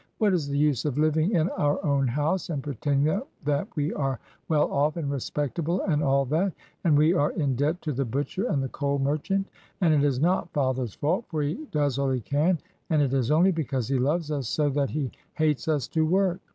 What 0.17 0.33
is 0.33 0.47
the 0.47 0.57
use 0.57 0.83
of 0.85 0.97
living 0.97 1.35
in 1.35 1.47
our 1.51 1.77
own 1.85 2.07
house, 2.07 2.49
and 2.49 2.63
pretending 2.63 3.21
that 3.45 3.67
we 3.75 3.93
are 3.93 4.19
well 4.49 4.71
off 4.71 4.97
and 4.97 5.11
respectable 5.11 5.81
and 5.83 6.01
all 6.01 6.25
that, 6.25 6.53
and 6.83 6.97
we 6.97 7.13
are 7.13 7.29
in 7.33 7.55
debt 7.55 7.83
to 7.83 7.93
the 7.93 8.03
butcher 8.03 8.47
and 8.47 8.63
the 8.63 8.69
coal 8.69 8.97
merchant; 8.97 9.45
and 9.79 9.93
it 9.93 10.03
is 10.03 10.19
not 10.19 10.49
father's 10.53 10.95
fault, 10.95 11.25
for 11.29 11.43
he 11.43 11.67
does 11.71 11.99
all 11.99 12.09
he 12.09 12.19
can, 12.19 12.57
and 12.89 12.99
it 13.03 13.13
is 13.13 13.29
only 13.29 13.51
because 13.51 13.87
he 13.89 13.99
loves 13.99 14.31
us 14.31 14.49
so 14.49 14.69
that 14.69 14.89
he 14.89 15.11
hates 15.35 15.67
us 15.67 15.87
to 15.89 16.03
work." 16.03 16.39